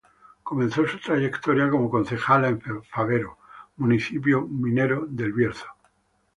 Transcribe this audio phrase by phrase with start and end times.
[0.41, 2.59] Comenzó su trayectoria como concejala en
[2.89, 3.37] Fabero,
[3.77, 5.67] municipio minero del Bierzo.